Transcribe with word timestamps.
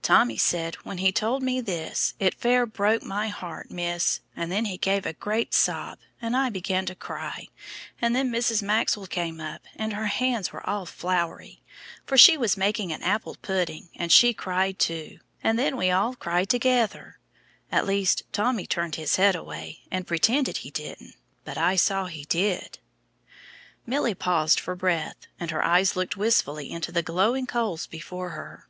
"Tommy 0.00 0.38
said, 0.38 0.76
when 0.76 0.96
he 0.96 1.12
told 1.12 1.42
me 1.42 1.60
this, 1.60 2.14
'It 2.18 2.32
fair 2.36 2.64
broke 2.64 3.02
my 3.02 3.28
heart, 3.28 3.70
miss,' 3.70 4.20
and 4.34 4.50
then 4.50 4.64
he 4.64 4.78
gave 4.78 5.04
a 5.04 5.12
great 5.12 5.52
sob, 5.52 5.98
and 6.22 6.34
I 6.34 6.48
began 6.48 6.86
to 6.86 6.94
cry, 6.94 7.48
and 8.00 8.16
then 8.16 8.32
Mrs. 8.32 8.62
Maxwell 8.62 9.06
came 9.06 9.42
up, 9.42 9.60
and 9.76 9.92
her 9.92 10.06
hands 10.06 10.54
were 10.54 10.66
all 10.66 10.86
floury, 10.86 11.60
for 12.06 12.16
she 12.16 12.38
was 12.38 12.56
making 12.56 12.94
an 12.94 13.02
apple 13.02 13.34
pudding, 13.42 13.90
and 13.94 14.10
she 14.10 14.32
cried 14.32 14.78
too, 14.78 15.18
and 15.44 15.58
then 15.58 15.76
we 15.76 15.90
all 15.90 16.14
cried 16.14 16.48
together 16.48 17.18
at 17.70 17.86
least, 17.86 18.22
Tommy 18.32 18.66
turned 18.66 18.94
his 18.94 19.16
head 19.16 19.36
away 19.36 19.80
and 19.90 20.06
pretended 20.06 20.56
he 20.56 20.70
didn't, 20.70 21.14
but 21.44 21.58
I 21.58 21.76
saw 21.76 22.06
he 22.06 22.24
did." 22.24 22.78
Milly 23.84 24.14
paused 24.14 24.60
for 24.60 24.74
breath, 24.74 25.26
and 25.38 25.50
her 25.50 25.62
eyes 25.62 25.94
looked 25.94 26.16
wistfully 26.16 26.70
into 26.70 26.90
the 26.90 27.02
glowing 27.02 27.46
coals 27.46 27.86
before 27.86 28.30
her. 28.30 28.66